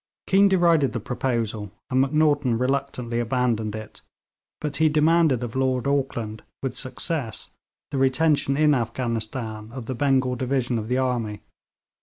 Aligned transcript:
Keane 0.25 0.47
derided 0.49 0.93
the 0.93 0.99
proposal, 0.99 1.71
and 1.91 2.01
Macnaghten 2.03 2.57
reluctantly 2.57 3.19
abandoned 3.19 3.75
it, 3.75 4.01
but 4.59 4.77
he 4.77 4.89
demanded 4.89 5.43
of 5.43 5.55
Lord 5.55 5.85
Auckland 5.85 6.41
with 6.63 6.75
success, 6.75 7.49
the 7.91 7.99
retention 7.99 8.57
in 8.57 8.73
Afghanistan 8.73 9.71
of 9.71 9.85
the 9.85 9.93
Bengal 9.93 10.33
division 10.35 10.79
of 10.79 10.87
the 10.87 10.97
army. 10.97 11.41